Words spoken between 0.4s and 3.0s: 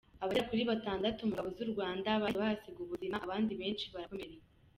kuri batandatu mu ngabo z’u Rwanda bahise bahasiga